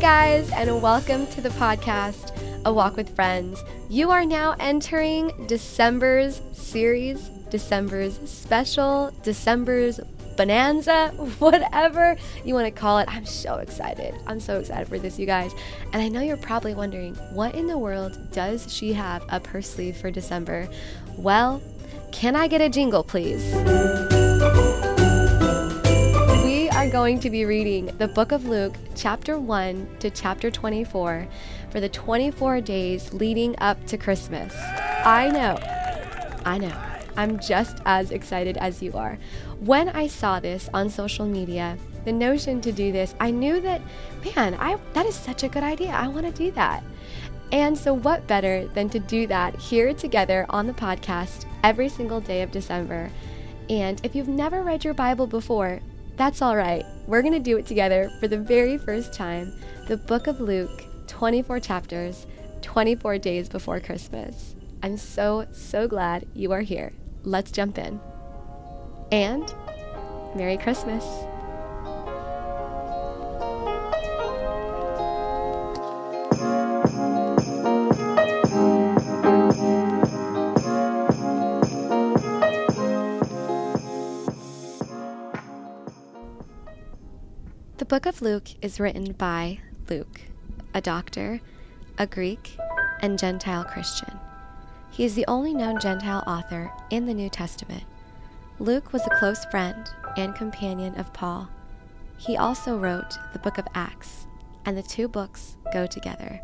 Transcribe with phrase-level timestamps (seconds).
[0.00, 2.32] Guys, and welcome to the podcast,
[2.64, 3.64] A Walk with Friends.
[3.88, 7.20] You are now entering December's series,
[7.50, 9.98] December's special, December's
[10.36, 11.08] bonanza,
[11.40, 13.08] whatever you want to call it.
[13.08, 14.14] I'm so excited.
[14.28, 15.50] I'm so excited for this, you guys.
[15.92, 19.60] And I know you're probably wondering, what in the world does she have up her
[19.60, 20.68] sleeve for December?
[21.16, 21.60] Well,
[22.12, 23.42] can I get a jingle, please?
[26.92, 31.28] Going to be reading the book of Luke, chapter 1 to chapter 24,
[31.68, 34.54] for the 24 days leading up to Christmas.
[35.04, 35.58] I know,
[36.46, 36.74] I know.
[37.18, 39.18] I'm just as excited as you are.
[39.60, 43.82] When I saw this on social media, the notion to do this, I knew that,
[44.34, 45.90] man, I that is such a good idea.
[45.90, 46.82] I want to do that.
[47.52, 52.22] And so, what better than to do that here together on the podcast every single
[52.22, 53.10] day of December?
[53.68, 55.80] And if you've never read your Bible before,
[56.18, 56.84] that's all right.
[57.06, 59.52] We're going to do it together for the very first time.
[59.86, 62.26] The book of Luke, 24 chapters,
[62.60, 64.54] 24 days before Christmas.
[64.82, 66.92] I'm so, so glad you are here
[67.28, 68.00] let's jump in.
[69.12, 69.52] And
[70.34, 71.04] Merry Christmas.
[87.88, 89.58] Book of Luke is written by
[89.88, 90.20] Luke,
[90.74, 91.40] a doctor,
[91.96, 92.58] a Greek,
[93.00, 94.20] and Gentile Christian.
[94.90, 97.84] He is the only known Gentile author in the New Testament.
[98.58, 101.48] Luke was a close friend and companion of Paul.
[102.18, 104.26] He also wrote the book of Acts,
[104.66, 106.38] and the two books go together.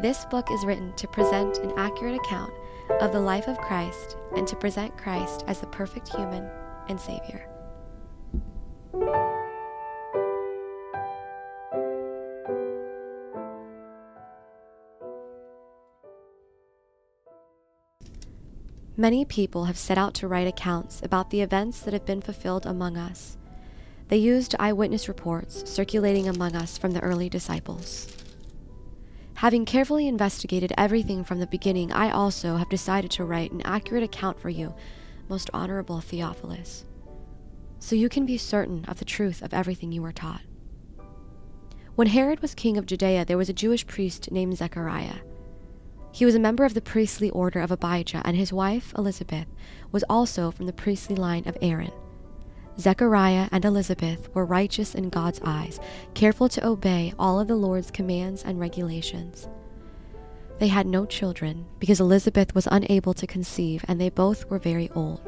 [0.00, 2.52] This book is written to present an accurate account
[3.00, 6.50] of the life of Christ and to present Christ as the perfect human
[6.88, 7.48] and Savior.
[18.98, 22.64] Many people have set out to write accounts about the events that have been fulfilled
[22.64, 23.36] among us.
[24.08, 28.08] They used eyewitness reports circulating among us from the early disciples.
[29.34, 34.02] Having carefully investigated everything from the beginning, I also have decided to write an accurate
[34.02, 34.74] account for you,
[35.28, 36.86] most honorable Theophilus,
[37.78, 40.40] so you can be certain of the truth of everything you were taught.
[41.96, 45.16] When Herod was king of Judea, there was a Jewish priest named Zechariah.
[46.16, 49.48] He was a member of the priestly order of Abijah, and his wife, Elizabeth,
[49.92, 51.92] was also from the priestly line of Aaron.
[52.78, 55.78] Zechariah and Elizabeth were righteous in God's eyes,
[56.14, 59.46] careful to obey all of the Lord's commands and regulations.
[60.58, 64.88] They had no children because Elizabeth was unable to conceive, and they both were very
[64.92, 65.20] old.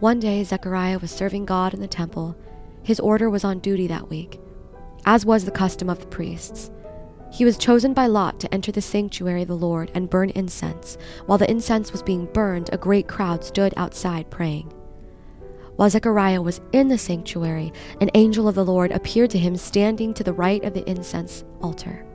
[0.00, 2.36] One day, Zechariah was serving God in the temple.
[2.82, 4.40] His order was on duty that week,
[5.04, 6.72] as was the custom of the priests.
[7.36, 10.96] He was chosen by Lot to enter the sanctuary of the Lord and burn incense.
[11.26, 14.72] While the incense was being burned, a great crowd stood outside praying.
[15.76, 20.14] While Zechariah was in the sanctuary, an angel of the Lord appeared to him standing
[20.14, 22.06] to the right of the incense altar.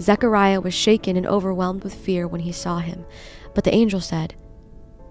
[0.00, 3.04] Zechariah was shaken and overwhelmed with fear when he saw him,
[3.54, 4.36] but the angel said,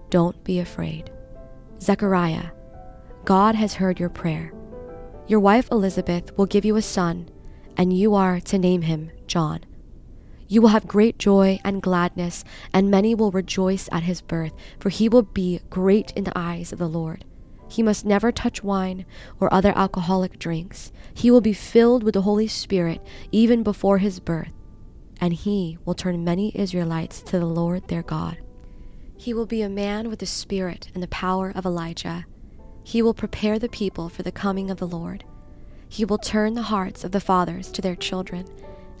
[0.08, 1.10] Don't be afraid.
[1.82, 2.46] Zechariah,
[3.26, 4.54] God has heard your prayer.
[5.26, 7.28] Your wife Elizabeth will give you a son
[7.76, 9.60] and you are to name him John.
[10.48, 14.90] You will have great joy and gladness, and many will rejoice at his birth, for
[14.90, 17.24] he will be great in the eyes of the Lord.
[17.68, 19.06] He must never touch wine
[19.40, 20.92] or other alcoholic drinks.
[21.14, 23.00] He will be filled with the Holy Spirit
[23.32, 24.52] even before his birth,
[25.20, 28.36] and he will turn many Israelites to the Lord their God.
[29.16, 32.26] He will be a man with the spirit and the power of Elijah.
[32.84, 35.24] He will prepare the people for the coming of the Lord
[35.94, 38.44] he will turn the hearts of the fathers to their children,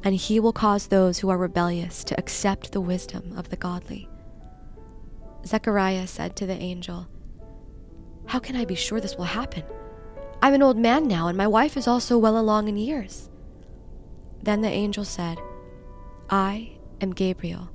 [0.04, 4.08] and he will cause those who are rebellious to accept the wisdom of the godly.
[5.46, 7.08] Zechariah said to the angel,
[8.26, 9.64] How can I be sure this will happen?
[10.42, 13.30] I'm an old man now, and my wife is also well along in years.
[14.42, 15.38] Then the angel said,
[16.28, 17.70] I am Gabriel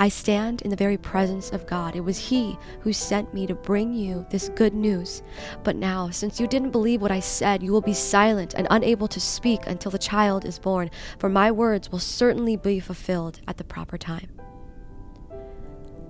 [0.00, 1.94] I stand in the very presence of God.
[1.94, 5.22] It was He who sent me to bring you this good news.
[5.62, 9.06] But now, since you didn't believe what I said, you will be silent and unable
[9.08, 13.56] to speak until the child is born, for my words will certainly be fulfilled at
[13.56, 14.28] the proper time.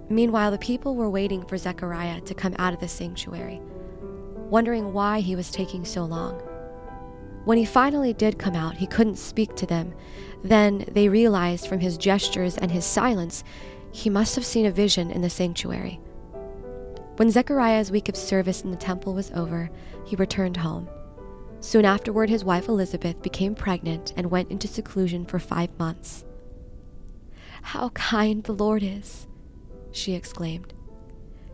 [0.08, 3.60] Meanwhile, the people were waiting for Zechariah to come out of the sanctuary,
[4.48, 6.40] wondering why he was taking so long.
[7.44, 9.92] When he finally did come out, he couldn't speak to them.
[10.42, 13.44] Then they realized from his gestures and his silence
[13.94, 16.00] he must have seen a vision in the sanctuary.
[17.14, 19.70] When Zechariah's week of service in the temple was over,
[20.04, 20.88] he returned home.
[21.60, 26.24] Soon afterward, his wife Elizabeth became pregnant and went into seclusion for five months.
[27.62, 29.28] How kind the Lord is,
[29.92, 30.74] she exclaimed.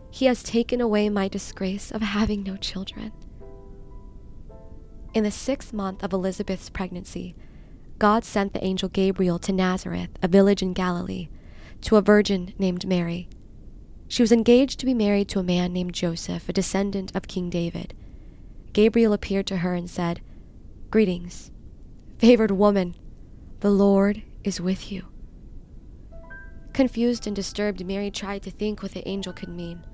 [0.09, 3.11] He has taken away my disgrace of having no children.
[5.13, 7.35] In the sixth month of Elizabeth's pregnancy,
[7.99, 11.29] God sent the angel Gabriel to Nazareth, a village in Galilee,
[11.81, 13.27] to a virgin named Mary.
[14.07, 17.49] She was engaged to be married to a man named Joseph, a descendant of King
[17.49, 17.93] David.
[18.73, 20.21] Gabriel appeared to her and said,
[20.89, 21.51] Greetings,
[22.17, 22.95] favored woman,
[23.61, 25.05] the Lord is with you.
[26.73, 29.85] Confused and disturbed, Mary tried to think what the angel could mean.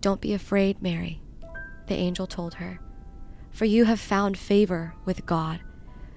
[0.00, 1.20] Don't be afraid, Mary,
[1.86, 2.80] the angel told her,
[3.50, 5.60] for you have found favor with God.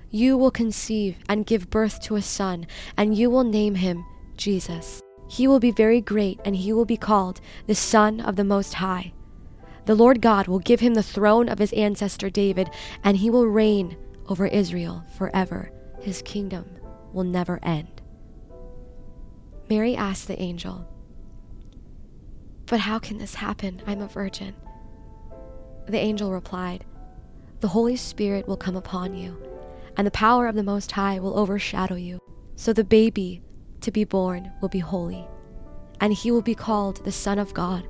[0.09, 2.67] You will conceive and give birth to a son,
[2.97, 4.05] and you will name him
[4.37, 5.01] Jesus.
[5.27, 8.75] He will be very great, and he will be called the Son of the Most
[8.75, 9.13] High.
[9.85, 12.69] The Lord God will give him the throne of his ancestor David,
[13.03, 13.97] and he will reign
[14.27, 15.71] over Israel forever.
[16.01, 16.65] His kingdom
[17.13, 18.01] will never end.
[19.69, 20.87] Mary asked the angel,
[22.67, 23.81] But how can this happen?
[23.87, 24.55] I'm a virgin.
[25.87, 26.85] The angel replied,
[27.59, 29.37] The Holy Spirit will come upon you,
[29.97, 32.19] and the power of the Most High will overshadow you.
[32.55, 33.41] So the baby
[33.85, 35.25] to be born will be holy,
[36.01, 37.87] and he will be called the Son of God.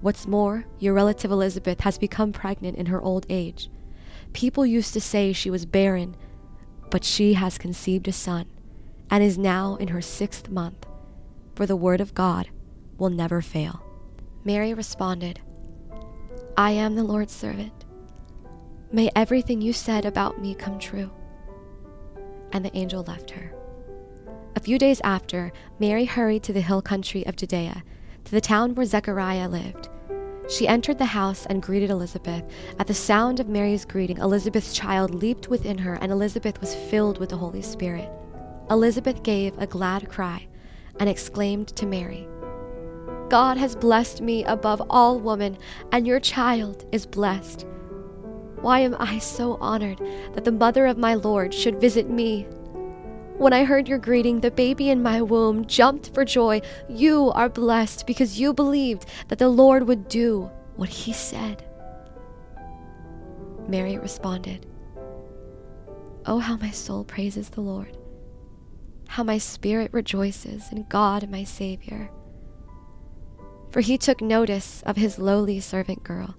[0.00, 3.70] What's more, your relative Elizabeth has become pregnant in her old age.
[4.32, 6.16] People used to say she was barren,
[6.90, 8.46] but she has conceived a son
[9.10, 10.86] and is now in her sixth month,
[11.54, 12.48] for the word of God
[12.96, 13.82] will never fail.
[14.42, 15.40] Mary responded,
[16.56, 17.84] I am the Lord's servant.
[18.90, 21.10] May everything you said about me come true.
[22.52, 23.52] And the angel left her.
[24.60, 27.82] A few days after, Mary hurried to the hill country of Judea
[28.24, 29.88] to the town where Zechariah lived.
[30.50, 32.44] She entered the house and greeted Elizabeth.
[32.78, 37.16] At the sound of Mary's greeting, Elizabeth's child leaped within her, and Elizabeth was filled
[37.16, 38.10] with the Holy Spirit.
[38.70, 40.46] Elizabeth gave a glad cry
[40.98, 42.28] and exclaimed to Mary,
[43.30, 45.56] God has blessed me above all women,
[45.90, 47.64] and your child is blessed.
[48.60, 50.02] Why am I so honored
[50.34, 52.46] that the mother of my Lord should visit me?
[53.40, 56.60] When I heard your greeting, the baby in my womb jumped for joy.
[56.90, 61.64] You are blessed because you believed that the Lord would do what he said.
[63.66, 64.66] Mary responded,
[66.26, 67.96] Oh, how my soul praises the Lord,
[69.08, 72.10] how my spirit rejoices in God my Savior.
[73.70, 76.34] For he took notice of his lowly servant girl,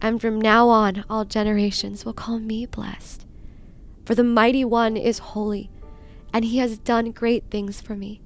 [0.00, 3.24] and from now on all generations will call me blessed.
[4.04, 5.70] For the mighty one is holy
[6.32, 8.20] and he has done great things for me.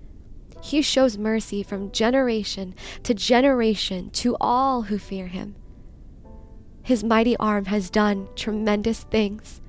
[0.63, 5.55] He shows mercy from generation to generation to all who fear him.
[6.83, 9.61] His mighty arm has done tremendous things.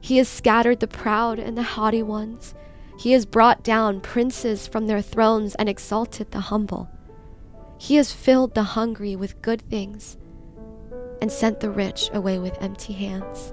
[0.00, 2.54] He has scattered the proud and the haughty ones.
[2.98, 6.88] He has brought down princes from their thrones and exalted the humble.
[7.78, 10.16] He has filled the hungry with good things
[11.20, 13.52] and sent the rich away with empty hands.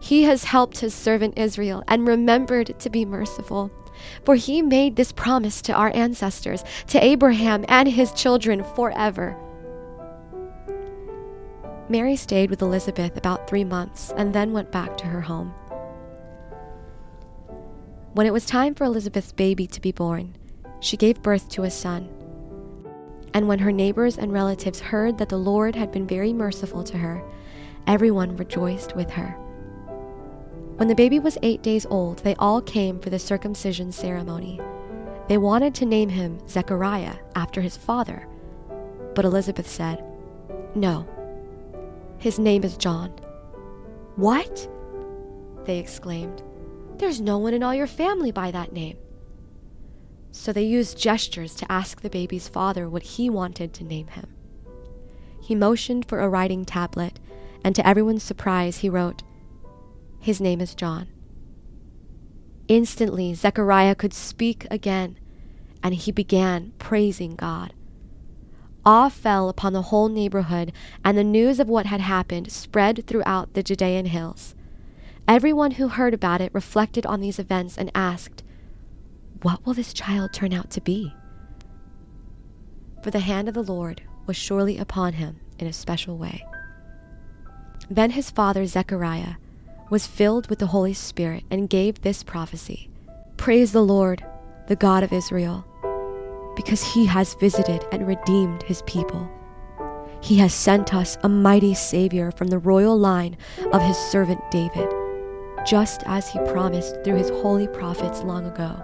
[0.00, 3.70] He has helped his servant Israel and remembered to be merciful.
[4.24, 9.36] For he made this promise to our ancestors, to Abraham and his children forever.
[11.90, 15.52] Mary stayed with Elizabeth about three months and then went back to her home.
[18.14, 20.36] When it was time for Elizabeth's baby to be born,
[20.80, 22.08] she gave birth to a son.
[23.34, 26.98] And when her neighbors and relatives heard that the Lord had been very merciful to
[26.98, 27.22] her,
[27.86, 29.36] everyone rejoiced with her.
[30.80, 34.58] When the baby was eight days old, they all came for the circumcision ceremony.
[35.28, 38.26] They wanted to name him Zechariah after his father,
[39.14, 40.02] but Elizabeth said,
[40.74, 41.06] No,
[42.16, 43.10] his name is John.
[44.16, 44.66] What?
[45.66, 46.42] They exclaimed.
[46.96, 48.96] There's no one in all your family by that name.
[50.32, 54.28] So they used gestures to ask the baby's father what he wanted to name him.
[55.42, 57.20] He motioned for a writing tablet,
[57.62, 59.22] and to everyone's surprise, he wrote,
[60.20, 61.08] his name is John.
[62.68, 65.18] Instantly, Zechariah could speak again,
[65.82, 67.72] and he began praising God.
[68.84, 70.72] Awe fell upon the whole neighborhood,
[71.04, 74.54] and the news of what had happened spread throughout the Judean hills.
[75.26, 78.42] Everyone who heard about it reflected on these events and asked,
[79.42, 81.14] What will this child turn out to be?
[83.02, 86.44] For the hand of the Lord was surely upon him in a special way.
[87.88, 89.34] Then his father Zechariah
[89.90, 92.88] was filled with the Holy Spirit and gave this prophecy
[93.36, 94.24] Praise the Lord,
[94.68, 95.64] the God of Israel,
[96.54, 99.28] because he has visited and redeemed his people.
[100.22, 103.36] he has sent us a mighty Savior from the royal line
[103.72, 104.88] of his servant David,
[105.66, 108.80] just as he promised through his holy prophets long ago.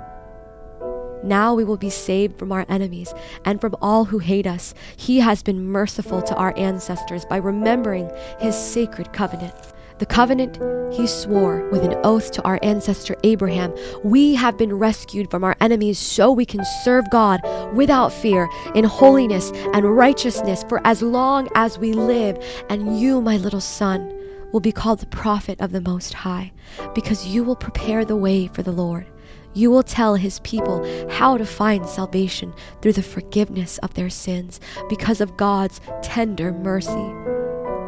[1.23, 3.13] Now we will be saved from our enemies
[3.45, 4.75] and from all who hate us.
[4.97, 9.55] He has been merciful to our ancestors by remembering his sacred covenant.
[9.99, 10.59] The covenant
[10.93, 13.75] he swore with an oath to our ancestor Abraham.
[14.05, 17.41] We have been rescued from our enemies so we can serve God
[17.75, 22.37] without fear in holiness and righteousness for as long as we live.
[22.69, 24.13] And you, my little son,
[24.53, 26.53] will be called the prophet of the Most High
[26.95, 29.07] because you will prepare the way for the Lord.
[29.55, 34.61] You will tell his people how to find salvation through the forgiveness of their sins
[34.89, 37.36] because of God's tender mercy.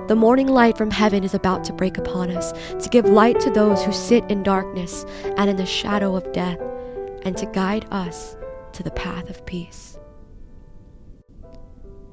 [0.09, 3.51] The morning light from heaven is about to break upon us to give light to
[3.51, 5.05] those who sit in darkness
[5.37, 6.59] and in the shadow of death,
[7.25, 8.35] and to guide us
[8.73, 9.99] to the path of peace.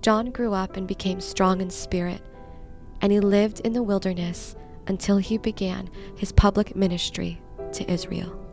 [0.02, 2.22] John grew up and became strong in spirit,
[3.00, 8.45] and he lived in the wilderness until he began his public ministry to Israel.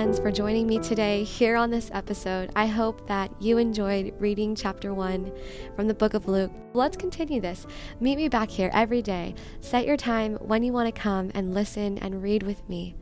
[0.00, 2.50] Friends, for joining me today here on this episode.
[2.56, 5.30] I hope that you enjoyed reading chapter one
[5.76, 6.50] from the book of Luke.
[6.72, 7.66] Let's continue this.
[8.00, 9.34] Meet me back here every day.
[9.60, 12.96] Set your time when you want to come and listen and read with me.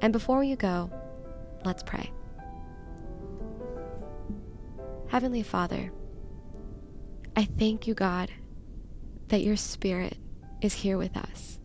[0.00, 0.90] And before you go,
[1.66, 2.10] let's pray.
[5.08, 5.92] Heavenly Father,
[7.36, 8.30] I thank you, God,
[9.28, 10.16] that your Spirit
[10.62, 11.58] is here with us,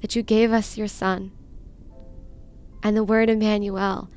[0.00, 1.32] that you gave us your Son
[2.82, 4.10] and the word Emmanuel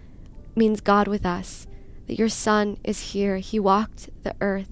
[0.56, 1.68] means God with us,
[2.08, 3.38] that your Son is here.
[3.38, 4.72] He walked the earth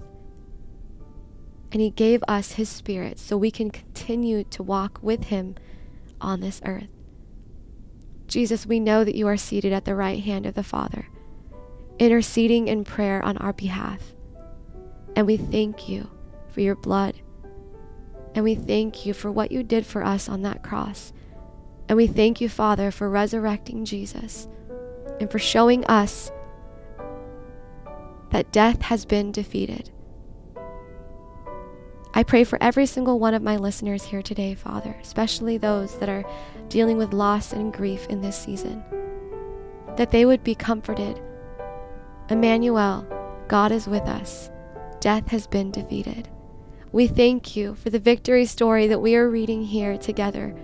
[1.72, 5.56] and He gave us His Spirit so we can continue to walk with Him
[6.20, 6.88] on this earth.
[8.28, 11.08] Jesus, we know that you are seated at the right hand of the Father,
[11.98, 14.14] interceding in prayer on our behalf.
[15.16, 16.10] And we thank you
[16.50, 17.16] for your blood.
[18.34, 21.12] And we thank you for what you did for us on that cross.
[21.88, 24.48] And we thank you, Father, for resurrecting Jesus
[25.20, 26.32] and for showing us
[28.30, 29.90] that death has been defeated.
[32.14, 36.08] I pray for every single one of my listeners here today, Father, especially those that
[36.08, 36.24] are
[36.68, 38.82] dealing with loss and grief in this season,
[39.96, 41.20] that they would be comforted.
[42.30, 43.06] Emmanuel,
[43.48, 44.50] God is with us.
[45.00, 46.28] Death has been defeated.
[46.92, 50.54] We thank you for the victory story that we are reading here together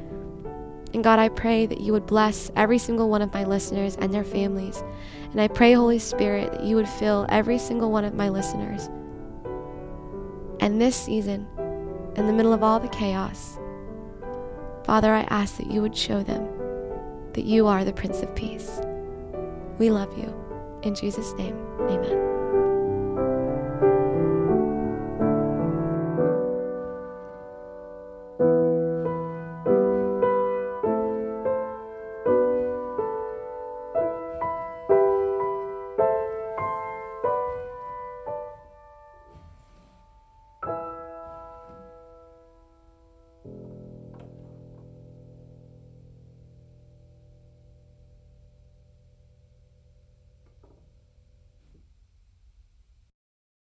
[0.93, 4.13] and God, I pray that you would bless every single one of my listeners and
[4.13, 4.83] their families.
[5.31, 8.89] And I pray, Holy Spirit, that you would fill every single one of my listeners.
[10.59, 11.47] And this season,
[12.17, 13.59] in the middle of all the chaos,
[14.85, 16.49] Father, I ask that you would show them
[17.35, 18.81] that you are the Prince of Peace.
[19.79, 20.35] We love you.
[20.83, 22.30] In Jesus' name, amen.